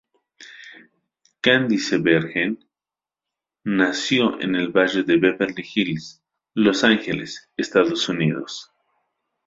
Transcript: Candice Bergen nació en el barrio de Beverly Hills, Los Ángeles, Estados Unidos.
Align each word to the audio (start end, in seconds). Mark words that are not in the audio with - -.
Candice 1.41 1.99
Bergen 1.99 2.57
nació 3.63 4.41
en 4.41 4.55
el 4.55 4.69
barrio 4.69 5.03
de 5.03 5.17
Beverly 5.17 5.63
Hills, 5.75 6.23
Los 6.55 6.83
Ángeles, 6.83 7.51
Estados 7.55 8.09
Unidos. 8.09 8.71